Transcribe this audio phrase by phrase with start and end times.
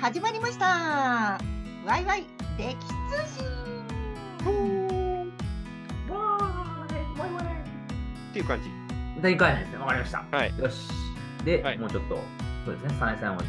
[0.00, 0.66] 始まりました
[1.86, 2.26] ワイワイ
[2.58, 3.46] 歴史通信
[8.30, 8.68] っていう感じ。
[9.22, 9.78] 大会ですね。
[9.78, 10.22] わかりました。
[10.30, 10.58] はい。
[10.58, 10.90] よし。
[11.44, 12.18] で、はいもうちょっと、
[12.66, 13.42] そうですね、サナエさんは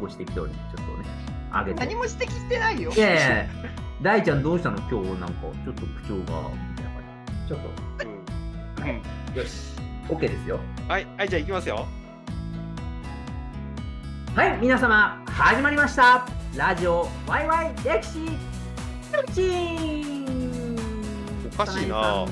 [0.00, 1.04] ご指摘通りにちょっとね、
[1.52, 1.80] 上げて。
[1.80, 3.46] 何も指摘してないよいやいや
[4.00, 4.78] 大ちゃんどうしたの？
[4.90, 6.50] 今日なんか、ちょっと口調が。
[7.46, 7.60] ちょっ
[8.80, 8.88] うん。
[8.88, 9.02] うん。
[9.34, 9.76] と、よし。
[10.08, 10.58] OK ですよ。
[10.88, 11.86] はい、はい、じゃあ行きますよ。
[14.34, 16.26] はい、皆様、始まりました。
[16.56, 18.18] ラジオ、ワイワイ歴史
[21.46, 22.26] おかしいな。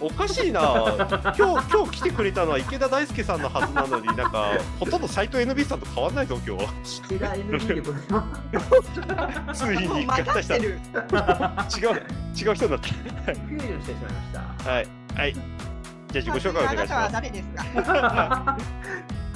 [0.00, 0.62] おかしいな。
[1.36, 6.64] 今日、今日来てくれたのは池田大輔さんのはずなのに、なんか、ほとんど斎藤 NB さんと変わんないぞ、今日。
[7.14, 8.02] 池田 NB でござい
[9.44, 9.66] ます。
[9.66, 10.56] ついに合体した。
[10.56, 10.66] 違う、
[12.34, 14.64] 違う人になっフュージョンしてしまいました。
[14.64, 14.70] た。
[14.70, 15.34] はい、はい。
[15.34, 17.20] じゃあ自己紹介お願いしあなたは
[18.54, 18.64] ます。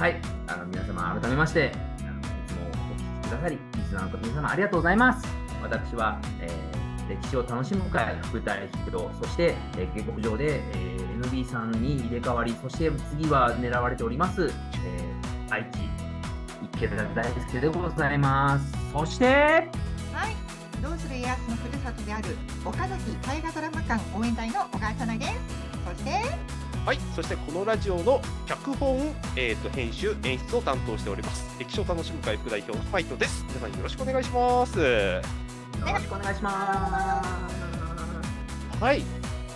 [0.00, 5.28] はい、あの皆様改めまして、あのいつもお聞きくださり、リスナーの皆様ありがとうございます。
[5.62, 6.70] 私は、えー
[7.10, 14.50] 歴史を楽しむ会副代表、そして、えー、下克上で、えー NB さんに入れ替わり、そして次は狙われております、
[14.86, 15.80] えー愛知
[16.76, 18.72] 池田大輔でございます。
[18.94, 20.34] そして、はい
[20.82, 22.28] どうする家康のふるさとである
[22.64, 25.30] 岡崎大河ドラマ館応援隊の小川さなです
[25.84, 31.54] そしてはい、そしてこのラジオの脚本、えー、と編集、演出を担当しております。
[31.58, 33.44] 歴史を楽しむ会副代表のファイトです。
[33.48, 34.78] 皆さんよろしくお願いします。
[34.80, 35.20] よ
[35.84, 37.46] ろしくお願いしま
[38.78, 38.82] す。
[38.82, 39.02] はい。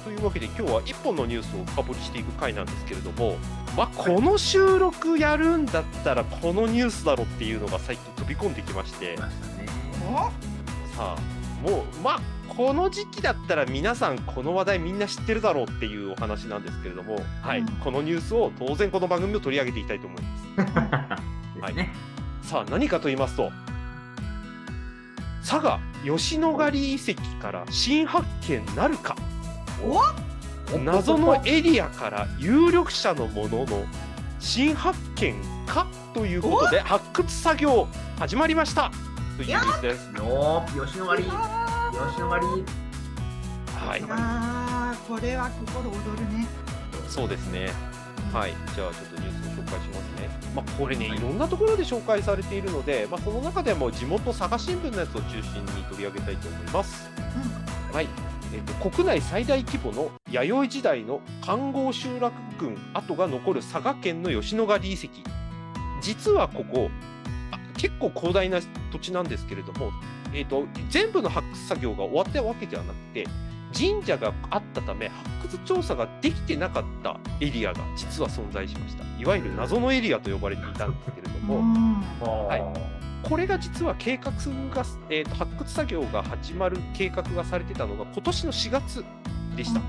[0.05, 3.39] というわけで今日は一本のニュースを深掘りしていく回なんですけれども、
[3.75, 9.69] まあ、この収録やるんだったらこのニュースだろっていうのが最近飛び込んできまして来ましたね。
[10.13, 11.34] おさあ
[11.65, 12.21] もうまあ
[12.55, 17.61] この時期だったら皆さんこの話題みんな知ってるだろうっていうお話なんですけれども、はい。
[17.61, 21.63] うん、このニュースを当然この番組を取り上げていきたいと思います。
[21.67, 21.95] ですね。
[22.43, 23.51] さあ何かと言いますと
[25.41, 29.17] 佐賀吉野ヶ里遺跡から新発見なるか。
[30.85, 33.85] 謎のエリアから有力者のものの
[34.41, 35.35] 新発見
[35.67, 37.89] かということで発掘作業
[38.19, 38.91] 始まりました
[39.37, 40.13] というニュースです。
[40.17, 42.47] よー、吉野ヶ里、あ吉野ヶ里。
[43.75, 46.47] はいあーこれは心躍るね
[47.09, 47.71] そうですね。
[48.33, 50.29] はい、じゃあちょっとニュースを紹介しますね。
[50.55, 57.09] まあ、これね、いろんなところで紹介されているので、まあ、その中でも地元佐賀新聞のやつを中心に取り上げたいと思います。
[57.93, 58.09] はい、
[58.53, 65.09] えっと国内最大規模の弥生時代の環合集落群跡が残る佐賀県の吉野ヶ里遺跡。
[66.01, 67.14] 実はここ、あ
[67.85, 69.93] 結構広大な土地なんですけれども、
[70.33, 73.27] えっと全部の発掘作業が終わったわけではなくて、
[73.79, 75.11] 神社があったため
[75.43, 79.05] 発掘調査ができてなかったエリアが実は存在しました。
[79.21, 82.01] いわゆる謎のエリアと呼ばれていたんですけれども、うん。
[82.47, 83.29] はい。
[83.29, 89.05] これが実は計画が、えーと発掘作業が始まる計画がされてたのが今年の4月
[89.57, 89.81] でした、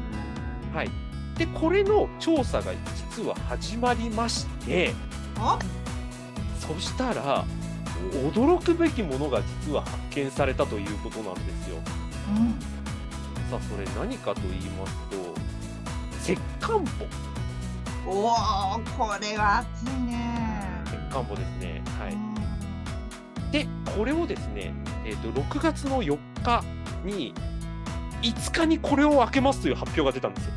[0.73, 0.89] はい、
[1.37, 2.71] でこれの調査が
[3.15, 4.93] 実は始まりまして
[5.37, 5.59] お
[6.59, 7.45] そしたら
[8.11, 11.77] 驚くべきものが実は発見されたということなんですよ。
[12.29, 12.51] うん。
[13.49, 17.05] さあそれ何かと言いますと石棺墓。
[18.07, 20.83] おーこれは熱いね。
[20.85, 21.83] 石棺墓ですね。
[21.99, 22.13] はい。
[22.13, 23.51] うん。
[23.51, 23.67] で
[23.97, 24.73] これをですね、
[25.05, 26.63] えー、と6月の4日
[27.03, 27.33] に
[28.21, 30.53] 5日にこれを開けますという発表が出たんですよ。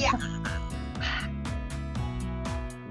[0.00, 0.12] いや。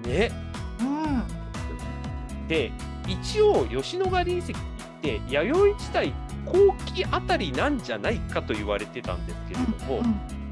[0.03, 0.31] ね、
[0.79, 2.47] うん。
[2.47, 2.71] で
[3.07, 4.55] 一応吉野ヶ里遺跡っ
[5.01, 6.13] て弥生時代
[6.45, 10.43] 後期あたりなんじゃないかと言われてたんですけれども、うん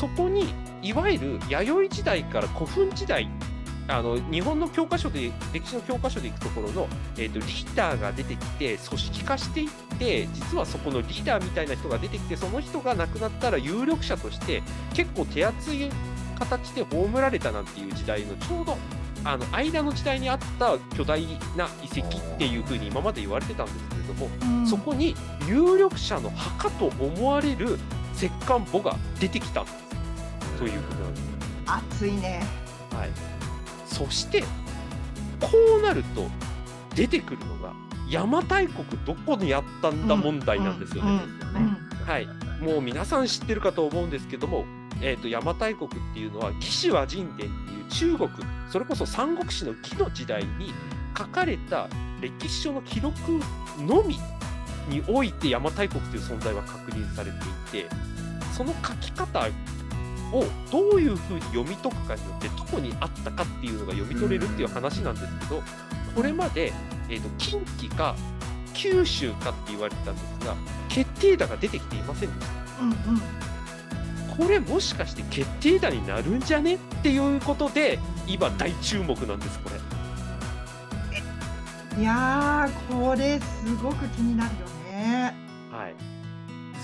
[0.00, 3.28] そこにいわゆる弥生時代から古墳時代
[3.86, 14.62] あの日本の教科書で歴史の教科書でいくところの、えー、とリーダーが出てきて組織化していって実はそこのリーダーみたいな人が出てきてその人が亡くなったら有力者として
[14.94, 15.90] 結構手厚い
[16.38, 18.78] 形で葬られたなんていう時代のちょうど
[19.24, 21.22] あの間の時代にあった巨大
[21.56, 24.66] な遺跡っていうふうに今まで言われてたんですけれども、うん。
[24.66, 25.14] そこに
[25.46, 27.78] 有力者の墓と思われる
[28.16, 29.64] 石棺墓が出てきた
[30.58, 31.30] ということなんです。
[31.66, 32.42] 熱いね。
[32.92, 33.10] はい、
[33.86, 34.42] そして
[35.40, 35.48] こ
[35.78, 36.28] うなると
[36.94, 37.72] 出てくるのが
[38.10, 41.20] 邪馬台国どこにあったんだ問題なんですよね。
[42.06, 42.26] はい、
[42.60, 44.64] もう皆さん知ってるかと思うんですけども、
[45.02, 48.30] えー、と邪馬台国っていうのは魏志倭人伝っていう中国
[48.70, 50.72] それこそ三国志の魏の時代に
[51.16, 51.88] 書かれた
[52.20, 53.14] 歴史書の記録
[53.78, 54.18] のみ
[54.88, 57.36] において邪馬台国という存在は確認されて
[57.78, 57.88] いて
[58.52, 59.48] その書き方
[60.32, 65.62] をどういうふうに読み解くかによってどこにあったかっていうのが読み取れるっていう話なんですけど
[66.14, 66.72] これまで、
[67.08, 68.14] えーと、近畿か
[68.74, 70.54] 九州かって言われてたんですが
[70.88, 72.82] 決定打が出てきていませんでした。
[72.82, 73.50] うんうん
[74.40, 76.76] これもしかして決定打になるんじゃね？
[76.76, 79.76] っていうことで今大注目なんですこれ。
[82.00, 84.60] いやこれすごく気になるよ
[84.90, 85.34] ね。
[85.70, 85.94] はい。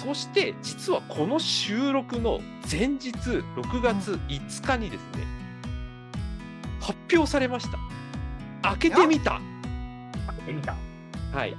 [0.05, 5.25] そして実はこの収録の前日6月5日にですね、
[6.75, 7.79] うん、発表されました。
[8.69, 9.41] 開けてみた。
[10.27, 10.77] 開けてみた。
[11.33, 11.57] はい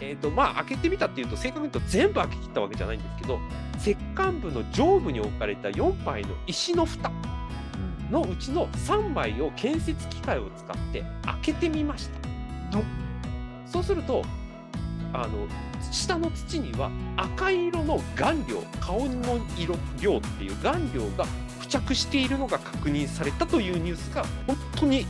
[0.00, 3.38] えーとまあ、開けてみたっていうと正確に言うと全部開け切ったわけじゃないんですけど
[3.78, 7.10] 石棺部の上部に置かれた4枚の石の蓋
[8.10, 12.26] のうちの3枚を建設機械を使って開けてみました。
[13.66, 14.22] そうすると
[15.12, 15.46] あの
[15.92, 21.26] 下の土には赤色の顔料顔の色量っていう顔料が
[21.60, 25.06] 付着しているのが確認されたというニュースが本当に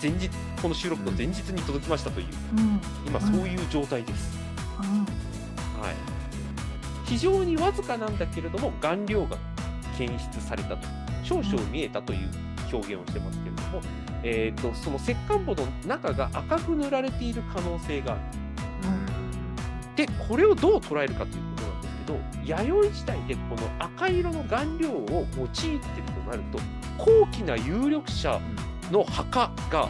[0.00, 0.30] 前日
[0.62, 2.26] この収録の前日に届きましたという、
[2.56, 4.38] うん、今そういう状態です、
[4.78, 4.84] うん、
[5.82, 5.94] はい、
[7.04, 9.36] 非常にわずかなんだけれども顔料が
[9.98, 10.88] 検出されたと
[11.22, 12.28] 少々見えたという
[12.72, 13.80] 表現をしてますけれども、
[14.22, 18.20] えーと、その石棺墓の中が赤く塗られている可能性がある、
[19.88, 26.58] うん、でこれをどう捉えるかということなんですけど弥生時代でこの赤色の顔料を用いてるとなると
[26.96, 28.40] 高貴な有力者
[28.90, 29.88] の墓が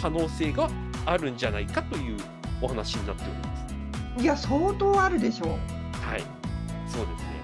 [0.00, 0.68] 可能性が
[1.04, 2.16] あるんじゃないかという
[2.60, 4.22] お話になっております。
[4.22, 5.48] いや相当あるでしょう。
[5.48, 6.22] はい、
[6.88, 7.36] そうですね。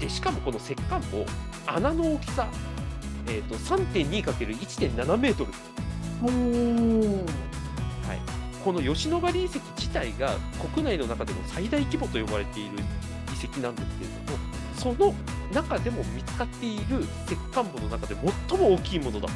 [0.00, 1.26] でしかもこの石棺も
[1.66, 2.48] 穴の大きさ、
[3.26, 5.52] えーと、3.2×1.7 メートル。
[6.22, 6.28] は
[8.14, 8.18] い、
[8.64, 10.34] この吉野ヶ里遺跡自体が
[10.74, 12.80] 国内の中でも最大規模と呼ばれている遺
[13.46, 14.38] 跡なんですけれども
[14.76, 15.14] その
[15.52, 18.14] 中でも見つかっている石棺墓の中で
[18.48, 19.28] 最も大きいものだ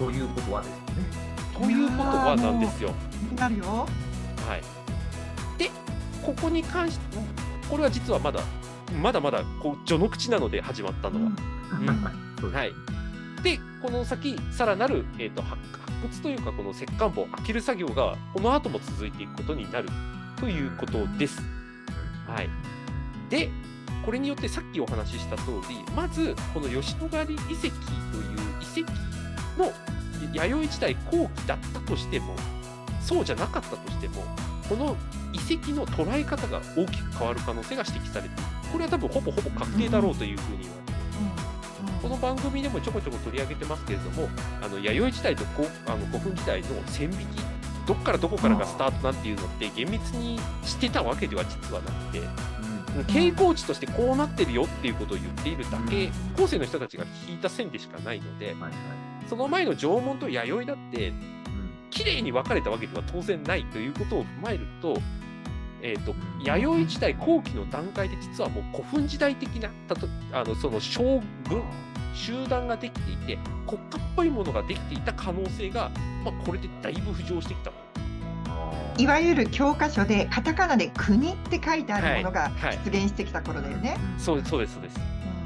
[0.00, 1.30] ということはですね。
[1.52, 2.94] ということはなんですよ。
[3.36, 3.64] なるよ。
[3.66, 4.62] はい。
[5.58, 5.70] で、
[6.24, 7.18] ここに関して、
[7.68, 8.40] これは実はまだ、
[9.02, 11.32] まだまだこう序の口なので始まったのは。
[12.42, 12.72] うん、 はい。
[13.42, 15.60] で、この先、さらなる、えーと、発
[16.02, 19.88] 掘というか、この石棺墓を開ける作業が、この後も続いていくことになる
[20.40, 21.42] ということです。
[22.26, 22.48] はい。
[23.28, 23.50] で、
[24.04, 27.70] これによってさっきお話しした通り、まず、この吉野ヶ里遺跡という
[28.60, 28.90] 遺跡
[29.58, 29.72] の
[30.32, 32.34] 弥生時代後期だったとしても
[33.00, 34.22] そうじゃなかったとしても
[34.68, 34.96] この
[35.32, 38.42] 遺跡の捉え方が大きく変わる可能性が指摘されている。
[38.72, 44.28] これは多分ほぼほぼ確定だろうというふうに言われています、この番組でもちょこちょこ取り上げてますけれども
[44.62, 45.44] あの弥生時代と
[45.86, 47.49] あの古墳時代の線引き
[47.90, 52.22] どっからどこからがスタートなんていうのって厳密にしてたわけでは実はなくて、
[53.12, 58.72] 傾向値としてこうなってるよっていうことを言っているだけ、後世の人たちが引いた線でしかないので、はいはい。
[59.28, 61.12] その前の縄文と弥生だって、
[61.90, 64.96] 綺麗に分かれたわけでは当然ないということを踏まえると、
[65.82, 66.14] えーと、
[66.44, 69.68] 弥生時代後期の段階で実はもう古墳時代的な
[70.32, 71.62] あのその将軍
[72.14, 75.90] 集団ができていて国家っぽいものができていた可能性が、
[76.24, 77.70] まあ、これでだいぶ浮上してきた
[78.98, 82.50] いわゆる教科書でカタカナで国って書いてあるものが
[82.84, 83.90] 出現してきた頃だよね。
[83.90, 84.74] はいはい、そうですそうです。
[84.74, 85.00] そうです。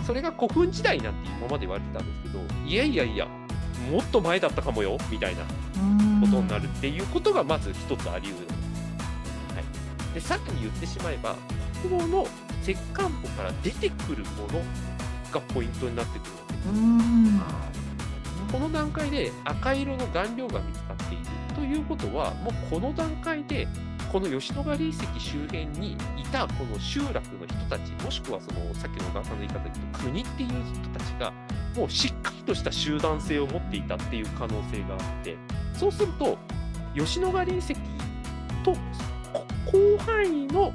[0.04, 3.26] それが古墳時代なんて今まで言われてたんですけどいやいやいや
[3.90, 5.42] もっと前だったかもよみたいな
[6.20, 8.46] ことになるっていうことがまず一つあり得る、
[9.54, 9.60] は
[10.12, 11.36] い、でさっき言ってしまえば
[11.82, 12.26] 国語の
[12.62, 14.60] 石棺墓から出てくるもの
[15.32, 16.64] がポイントになってくるわけです。
[18.52, 23.66] この段階で赤色の顔料が見つかっているということはもうこの段階で
[24.12, 25.96] この吉野ヶ里遺跡周辺にい
[26.30, 31.32] たこの集落の人たちもしくはそのさっきの小川さんの言い方で言うと国っていう人たちが
[31.76, 35.36] もうしっかりとした集団性を持っていたっていう可能性があって
[35.74, 36.38] そうすると
[36.94, 37.74] 吉野ヶ里遺跡
[38.64, 38.76] と
[39.70, 40.72] 広範囲の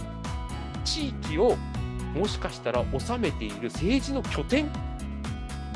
[0.83, 1.55] 地域を
[2.13, 4.69] もしかしたら治めている政治の拠点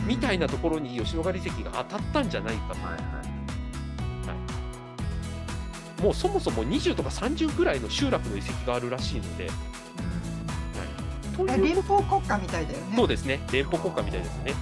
[0.05, 3.12] みたいなところに吉野ヶ里遺跡が当たったんじゃないかと。
[6.03, 9.47] もうそもそも20とか30ぐらいの集落の遺跡があるらしいので、
[11.37, 12.93] はい、連邦国家みたいだよね。
[12.97, 14.53] そうですね、連邦国家みたいですね。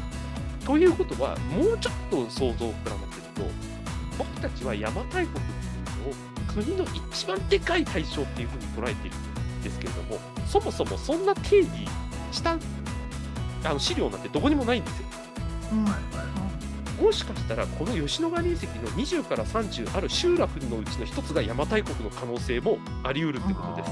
[0.64, 3.42] ということは、もうちょっと想像を膨らませると、
[4.20, 5.52] 僕たちは邪馬台国って
[6.00, 6.14] いうのを
[6.54, 11.68] 国の一番でかい対象っていうふうに捉えているんですけれども、そもそもそんな定義
[12.32, 12.56] した
[13.64, 15.08] あの資料なんてどこにもないんですよ。
[15.72, 15.86] うん、
[17.02, 23.92] もしかしたらこの吉野ヶ里遺跡の20から30ある集落のうちの一つが邪馬台国の可能性もあり得るってことです。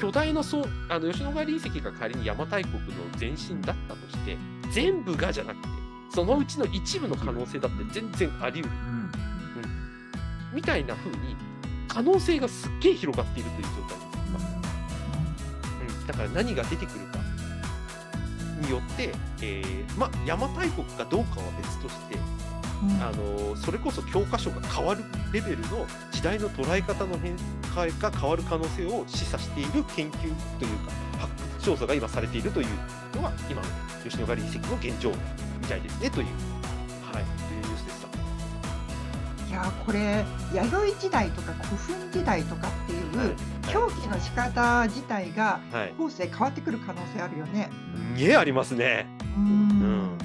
[0.00, 2.80] 巨大なそうあの吉野ヶ里遺跡が仮に邪馬台国の
[3.18, 4.36] 前身だったとして
[4.72, 5.68] 全部がじゃなくて
[6.14, 8.76] そのうちの一部の可能性だって全然あり得る。
[8.76, 9.10] うん。
[10.54, 11.36] みたいな風に
[11.86, 13.88] 可能性がすっげえ広がっているという状態。
[13.88, 14.38] です今、
[16.00, 17.17] うん、だから何が出てくるか
[18.60, 19.12] によって、
[19.42, 22.16] えーまあ、邪馬台国かどうかは別として、
[22.82, 23.02] うん。
[23.02, 27.36] あのそれこそ教科書が変わるレベルの時代の捉え方の変
[27.74, 30.18] 化が変わる可能性を示唆している研究
[30.58, 32.66] というか発掘調査が今されているという
[33.16, 33.68] のが今の
[34.04, 35.10] 吉野ヶ里遺跡の現状
[35.60, 36.26] みたいですねという、
[37.12, 37.24] はい、
[39.58, 43.28] やこれ弥生時代とか古墳時代とかっていう、はい
[43.68, 47.68] 表記の仕方自体がはい、後世変わってくる可能性あるよね。
[48.16, 49.06] すげえありますね。
[49.36, 49.46] うんう
[50.14, 50.18] ん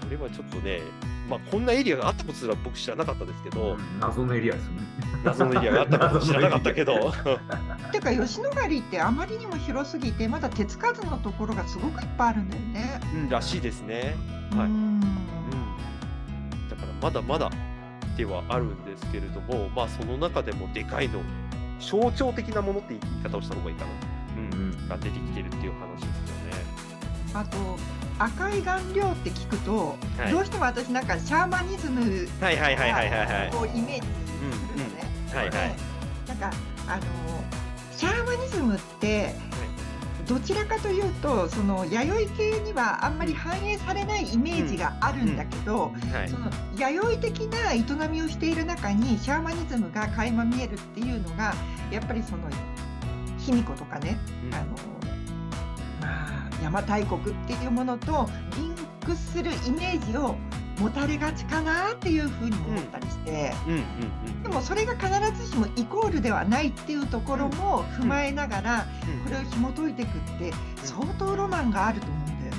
[0.00, 0.80] これはちょっとね、
[1.28, 4.82] まあ、こんなエリアがあったことすら僕知らなかったですけど、謎のエリアですよね。
[5.22, 7.12] 謎のエリアがあったこと知らなかったけど、
[7.92, 13.00] てか吉野ヶ里ってあまりにも広すぎてまだ手つかずのところがすごくいっぱいあるんだよね。
[13.14, 14.16] うん、らしいですね。
[14.50, 15.00] はいうんうん、
[16.68, 17.50] だからまだまだ
[18.20, 21.20] ではあるんですけれども、まあ、その中でもでかいの、
[21.80, 23.90] 象徴的なものって言い方をした方がいいかな、
[24.36, 26.64] うんうんが出てきてるっていう話ですよね。
[27.32, 27.56] あと
[28.18, 32.00] 赤い顔料って聞くと、はいどうしても私なんかシャーマニズム
[32.40, 33.56] はいはいはいはいはいはい。
[33.56, 35.04] をイメージするのね。
[35.32, 35.50] はいはい。
[35.50, 35.74] で
[36.28, 36.50] なんか
[36.88, 37.02] あの
[37.96, 39.34] シャーマニズムって
[40.30, 46.28] どちらかというとその弥生系にはあんまり反映されないイメージがあるんだけど、はい。
[46.28, 51.52] その弥生的な営みをしている中にシャーマニズムが垣間見えるっていうのが
[51.90, 52.48] やっぱりその
[53.38, 54.54] 卑弥呼とかね、うん。
[54.54, 54.66] あの
[56.00, 60.36] まあ邪馬台国っていうものとリンクするイメージを
[60.80, 63.52] 持たれがちかなっていうふうにも思ったりして。
[64.42, 65.08] でもそれが必
[65.42, 69.24] ずしもイコールではないっていうところも踏まえながらうん。
[69.24, 70.52] これを紐解いていくって
[70.84, 72.58] 相当ロマンがあると思うんだよね。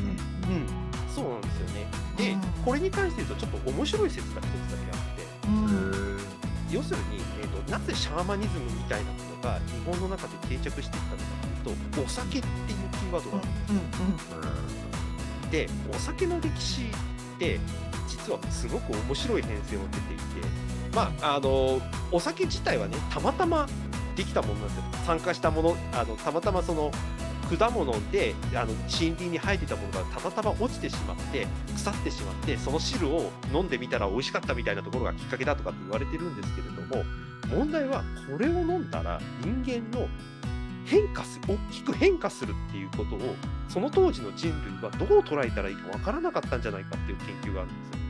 [0.50, 1.88] うん、そうなんですよね。
[2.18, 2.42] で、うん。
[2.64, 6.20] これに関して言うと、ちょっと面白い説が一つだけあって、うん。
[6.72, 11.24] 要するに、えーと、なぜシャーマニズムみたいなものが日本の中で定着していったのか
[11.64, 13.48] というと、お酒っていうキーワードがある
[15.44, 15.50] うん。
[15.50, 17.60] で、お酒の歴史って、
[18.12, 20.24] 実はすごく面白い変遷を出ていて、
[20.94, 23.68] まあ、あのお酒自体はね、たまたま
[24.16, 24.84] できたものなんですよ。
[25.06, 26.92] 参加したもの、あのたまたまその
[27.58, 37.04] 果物であの森林に生えてたものがたまたま落ちてしまって腐ってしまってその汁を飲んでみたら美味しかったみたいなところがきっかけだとかって言われてるんですけれども
[37.50, 40.08] 問題はこれを飲んだら人間の
[40.86, 43.36] 変化す大きく変化するっていうことを
[43.68, 48.01] その当時の人類はどう捉えたらいいかわからなかったんじゃないかっていう研究があるんですよ。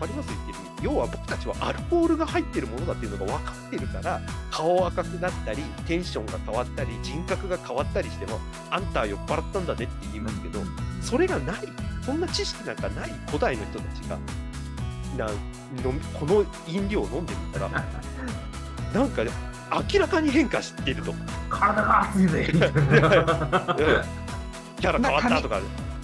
[0.00, 0.28] わかります？
[0.28, 0.84] 言ってる意味。
[0.84, 8.38] 要は僕たちはアルコールが入ってるものだっていうのが分かってるから顔赤くなったりテンションが変わったり人格が変わったりしても
[8.70, 10.60] あんたは酔っ払ったんだねって言いますけど
[11.00, 11.56] それがない。
[12.04, 13.10] そんな知識なんかない。
[13.26, 14.16] 古代の人たちが。
[15.16, 15.26] な
[16.20, 17.68] この飲料を飲んでみたら
[18.92, 19.22] なんか
[19.92, 21.14] 明らかに変化していると。
[21.48, 22.46] 体が熱いぜ。
[24.78, 25.58] キャラ変わったとか、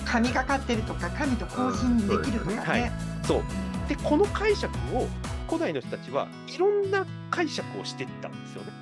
[0.05, 2.93] 神がかってるとか神と交信できるとかはいね。
[3.23, 3.43] そう
[3.89, 5.07] でこの解釈を
[5.47, 8.73] 古代の人たちはいろんな解釈をしていったんですよね。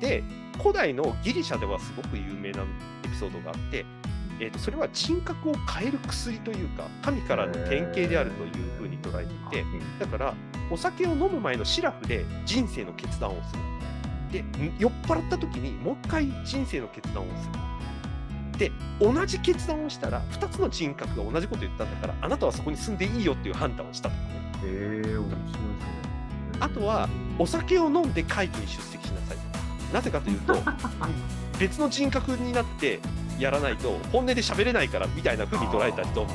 [0.00, 0.22] で
[0.58, 2.62] 古代のギリシャではすごく有名な
[3.04, 3.84] エピソードがあって、
[4.38, 9.64] えー、とそれは人格を変える薬というか神からの典型であるというふうに捉えていて
[9.98, 10.34] だから
[10.70, 13.62] お酒を飲む前のシラフで人生の決断をする。
[14.32, 17.52] でん酔っ払った時にもう一回人生の決断をする。
[18.58, 24.28] で同じ決断をしたら2つの人格が同じこと言ったんだからあなたはそこに住んでいいよっていう判断をしたとかね。
[24.64, 25.58] へえ、面白いですね。
[26.60, 27.08] あとは
[27.38, 29.36] お酒を飲んで会議に出席しなさい。
[29.92, 30.54] なぜかというと
[31.58, 33.00] 別の人格になって
[33.38, 36.30] やらないと本音で喋れないからみたいな風に捉えた人も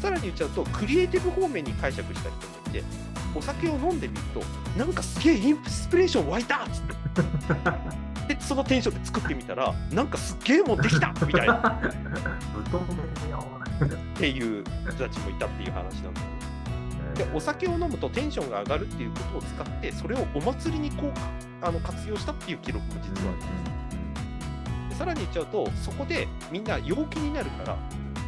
[0.00, 2.82] さらに言っちゃうとクリエイティブ方面に解釈した人もいて
[3.34, 4.42] お酒を飲んでみると
[4.78, 6.96] なんかすげえインスピレーション湧いたっつって
[8.28, 11.12] でそのテンションで作ってみたらなんかすっげえもんできた！
[11.26, 11.80] みたいな。
[13.78, 21.12] ぶっていう人たちもいたっていう話なんですよでお酒を飲むとテンションが上がるっていうことを使ってそれをお祭りにこう
[21.62, 24.90] あの活用したっていう記録も実はあるんです。
[24.90, 27.76] でさらに言っちゃうとそこでみんな陽気になるから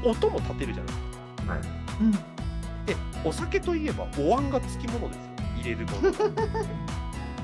[0.04, 0.94] 音も立てるじゃない。
[0.94, 1.60] ですかはい。
[2.00, 2.12] うん。
[2.12, 5.22] でお酒といえばお椀がつきものですよ。
[5.58, 6.12] 入れるもの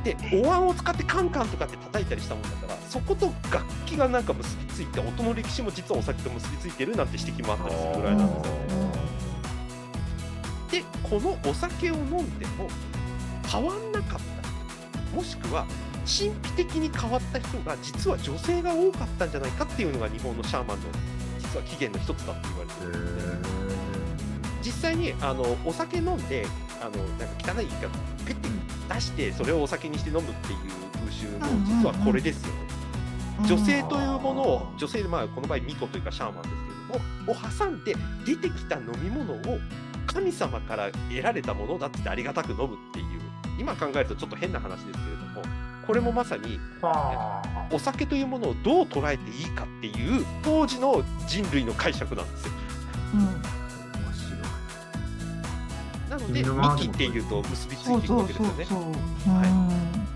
[0.04, 8.54] でお椀を使ってカンカンとかって叩いたりしたもんだからそこと楽器がなんか結びついて音の歴史も実はお酒と結びついてるなんて指摘もあったりするぐらいなんですよ。
[10.70, 12.68] でこのお酒を飲んでも
[13.50, 14.24] 変わんなかった。
[15.08, 15.66] 人もしくは
[16.00, 20.84] 神秘的に変わった人が実は女性が多かったんじゃないかっていうのが日本のシャーマンの
[21.38, 23.20] 実実は起源の一つだって言われてるんで。
[23.20, 23.32] すね。
[24.62, 26.46] 実際にあのお酒飲んで
[26.80, 27.88] あのなんか汚い言い方
[28.88, 30.58] 出してそれをお酒にして飲むっていう
[30.98, 32.54] 風習の実はこれですよ、
[33.46, 39.58] 女性というものを女性でまあこの場合巫女というかシャーマンですけれどもを挟んで出てきた飲み物を
[40.06, 43.20] 神様から得られたものだってありがたく飲むっていう
[43.58, 45.42] 今考えるとちょっと変な話ですけれども
[45.86, 46.58] これもまさに
[47.70, 52.52] お酒というものをどう捉えていいかっていう当時の人類の解釈なんですよ。
[53.14, 53.20] うん。
[53.22, 53.63] な
[56.28, 56.50] のでミ
[56.80, 58.66] キっていうと結びついていくわけですよね。
[59.26, 59.44] は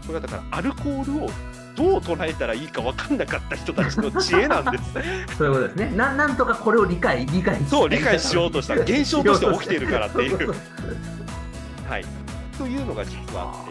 [0.03, 1.31] い、これはだからアルコールを
[1.77, 4.85] どう捉えたらいいか分かんなかった人たちの知恵なんです。
[5.39, 5.93] そういうことですね。
[5.97, 10.37] ななんとかこれを理解理解そう理解しようとした現象として起きているからっていう。
[11.89, 12.05] はい。
[12.59, 13.67] というのが実はあっ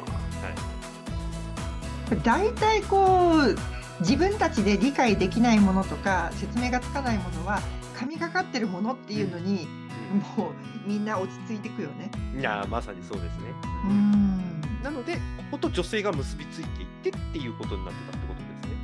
[2.09, 2.15] て。
[2.15, 2.21] はい。
[2.23, 3.57] 大体こう
[3.99, 7.59] 自分たちで理解できないものとか説明がつかないものは
[7.97, 9.86] 神がかってるものっていうのに、うん、
[10.37, 12.09] もうみんな落ち着いていくよね。
[12.37, 13.53] いやまさにそうですね。
[13.85, 15.19] うんなのでこ
[15.51, 18.77] こと女性が結びついていってっていうことになってたってことですね。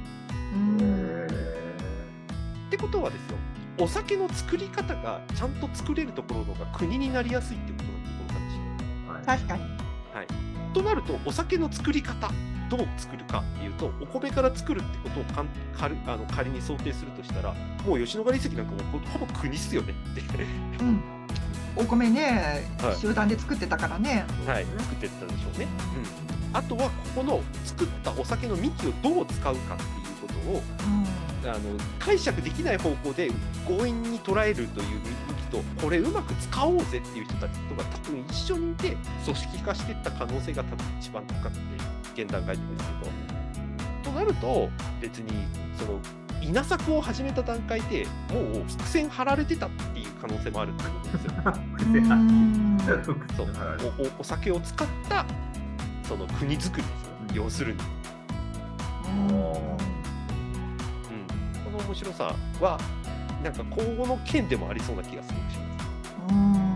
[0.56, 1.28] うん
[2.68, 3.38] ってことはですよ
[3.80, 8.58] お酒の作り方がちゃんと作れるところのが国になりやすいってことなんです
[9.08, 9.26] この話。
[9.26, 9.64] 確かに。
[9.64, 12.30] はい、となるとお酒の作り方
[12.70, 17.54] どう作るかっていうとお米から作るってことをかん仮あの仮に想定するとしたら
[17.86, 20.22] もう吉野ヶ里遺跡なんかもほぼ国っすよねって。
[20.82, 21.02] うん
[21.76, 24.26] お米ね、はい、集団で作ってたからね。
[24.46, 25.68] はい、作ってたでしょうね。
[26.52, 30.62] うん、あとはここの作ったお酒の幹をどう使うかっていうことを、
[31.44, 31.60] うん、あの
[31.98, 33.32] 解釈できない方向で
[33.68, 41.60] 強引に捉えるという幹とこれうまく使おうぜっていう人たちとか多分一緒にいて組織化していった可能性が多分一番高くて
[42.14, 43.12] 現段階でですけど。
[44.04, 44.70] となると
[45.02, 46.00] 別にその
[46.42, 51.32] 稲作を始めた段階でもう伏線張られてたっていう可能性もあるってことですよ。
[53.38, 53.48] そう
[54.18, 55.26] おお酒を使った
[56.04, 56.90] その国づくりで
[57.32, 57.80] すよ、要するに。
[59.06, 59.20] うん、
[61.64, 62.78] この面白さは
[63.42, 65.86] なんか今後の件でもありそうな気がするします。
[66.30, 66.76] うん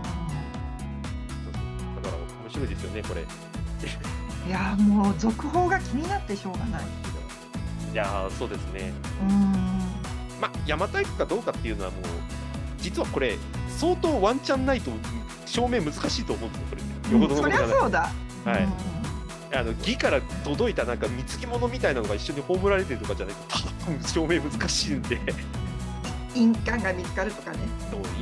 [2.02, 3.26] だから面白いですよねこれ。
[4.46, 6.84] いやもう続報が気になってしょうがない。
[7.92, 8.92] いやそうですね。
[9.22, 9.28] うん
[10.40, 12.02] まあ、邪馬台国かどうかっていうのはもう、
[12.78, 13.36] 実はこれ、
[13.68, 14.92] 相当ワンチャンないと
[15.46, 16.76] 証明難しいと思うんですよ、こ
[17.10, 17.12] れ。
[17.12, 18.10] よほどのそりゃそうだ。
[18.44, 18.68] はい。
[19.50, 25.18] あの義から届いたなんか貢ぎ物みたいなのが一緒に葬られてるとかじゃないと多分証明難しいんで
[26.38, 27.58] 印鑑が見つかるとかね。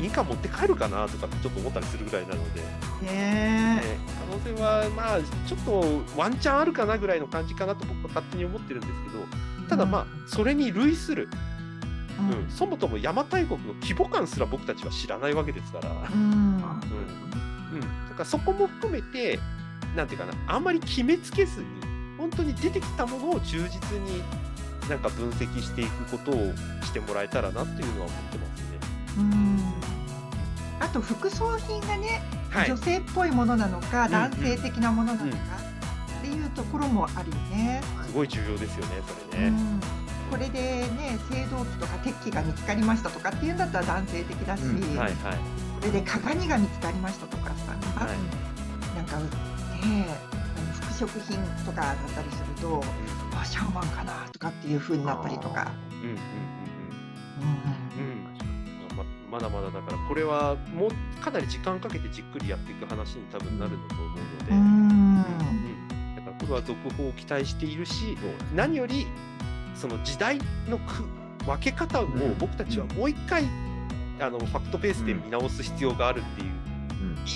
[0.00, 2.61] 印鑑持って帰るかなとかってちょっと思ったりするぐらいなので、
[3.02, 3.83] ね、
[4.29, 11.29] 可能性はまあちょっとワンチャンあるかなぐらいの感じかなと僕は勝手に思ってるんですけどただまあそれに類する。
[12.18, 16.22] うん、そもそも邪馬台国の規模感すら僕たちは知らないわけですから、うん。
[16.22, 16.66] うん、だ
[18.14, 19.38] からそこも含めて
[19.94, 21.66] なんていうかなあんまり決めつけずに
[22.16, 24.22] 本当に出てきたものを忠実に
[24.88, 26.35] なんか分析していくことを
[26.83, 28.66] してもらえたらなっていうのは思ってますね。
[29.18, 29.61] うん。
[30.79, 35.38] あと副葬品がね、はい、女性っぽいものなのか、男性的なものなのか
[36.18, 37.83] っていうところもあるよね。
[38.07, 39.53] すごい重要ですよね、それね。
[40.31, 50.09] これでね青銅器とか鉄器が見つかりましたとかっていうんだったら男性的だし、うんはいはい、これで鏡が見つかりましたとかさ、はい、なんかね
[50.99, 55.72] 服飾品とかだったりすると、あシャーマンかなとかっていうふうになったりとか。
[56.02, 56.16] うんうん
[58.00, 58.26] うん
[59.30, 65.24] まだまだだからこれはもうかなり時間かけてじっくりやっていく話に多分なるんだと思うので、うん、
[66.16, 68.16] だからこれは続報を期待しているし
[68.54, 69.06] 何より
[69.74, 70.78] その時代の
[71.44, 72.06] 分け方を
[72.38, 73.44] 僕たちはもう一回、
[74.20, 76.48] あのファクトベースで見直す必要があるっていう、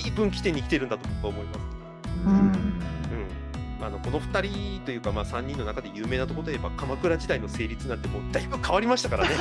[0.07, 1.61] いい分岐点に来てるんだと僕は思います。
[2.25, 2.70] うん、うん
[3.91, 9.35] あのこの2人というか、まあ、3人の中で有名なところで言えば鎌倉時代の成立なんてもうだいぶ変わりましたからね。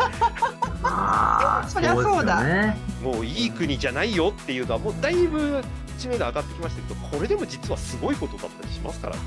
[0.84, 5.64] あ そりゃそうだ、ね、もういい国じゃないよっていうのはもうだいぶ
[6.00, 9.22] 知名度上がってきましたけどこれでも実はすごいことだったりしますからね。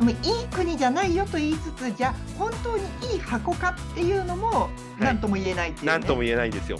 [0.00, 0.18] うん、うん、いい
[0.52, 6.78] 国じゃないよと言いつつじゃあ本当にいい箱かっていうのも何とも言えないっていう、ね、何とも言えないんですよ。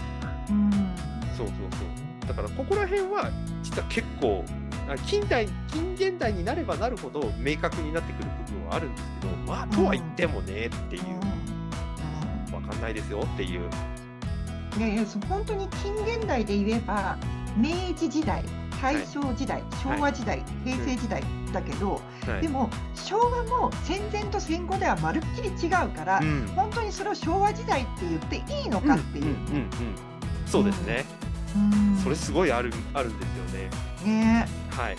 [0.51, 0.71] うん、
[1.37, 1.85] そうそうそ
[2.25, 2.29] う。
[2.29, 3.31] だからここら辺は
[3.63, 4.45] 実は結構
[5.07, 13.69] 近代近現代になればなるほど明確になってくる部分はあるんですけどまあとは言ってもねっていう、うん、分かんないですよっていう。
[14.79, 17.17] いやいや本当に近現代で言えば
[17.57, 18.45] 明治時代
[18.81, 21.23] 大正時代、昭和時代、平成時代
[21.53, 22.01] だけど、
[22.41, 26.21] でも昭和も戦前と戦後ではまるっきり違うから、
[26.55, 29.37] 本当にそれを昭和時代って言っていいのかっていう。
[30.47, 31.05] そうですね、
[32.03, 33.71] それすごいあるあるんですよね。
[34.05, 34.97] ねはい、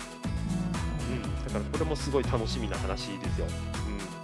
[1.10, 3.46] うん、だからこれもすごい楽しみな話ですよ。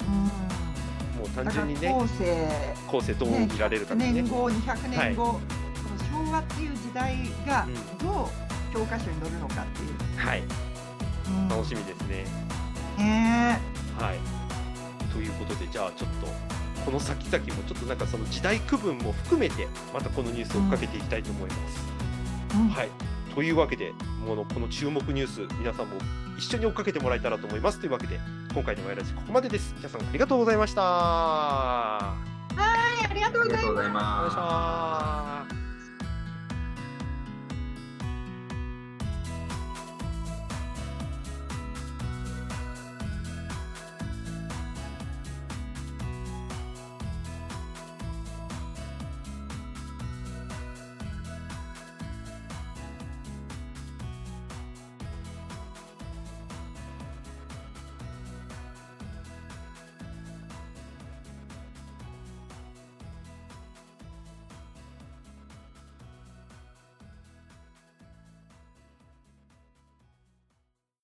[0.06, 1.20] うん。
[1.20, 2.48] もう単純にね後世
[2.86, 4.12] 後世どう見られるかね。
[4.12, 5.40] 年後200年後、はい、この
[6.26, 7.16] 昭和っていう時代
[7.46, 7.66] が
[8.02, 10.42] どう教科書に載るのかっていう、はい、
[11.26, 12.24] うん、楽しみですね。
[12.98, 13.58] ね。
[13.98, 14.18] はい。
[15.14, 16.26] ということでじゃあちょっと
[16.84, 21.86] この先々もちょっとなんかその時代区分も含めてまたこのニュースを追っかけていきたいと思います。
[22.54, 23.05] うん、はい
[23.36, 23.92] というわけで
[24.26, 25.96] このこの注目ニュース皆さんも
[26.38, 27.78] 一緒に追っかけてもらえたらと思います。
[27.78, 28.18] というわけで
[28.54, 29.74] 今回のワイラジここまでです。
[29.76, 30.80] 皆さんありがとうございました。
[30.80, 32.16] は
[33.02, 35.25] いありがとうございます